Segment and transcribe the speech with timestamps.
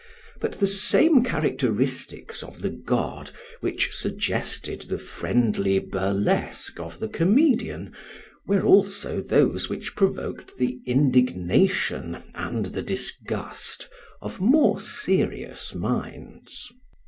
[0.39, 7.93] But the same characteristics of the god which suggested the friendly burlesque of the comedian
[8.47, 13.89] were also those which provoked the indignation and the disgust
[14.23, 16.71] of more serious minds.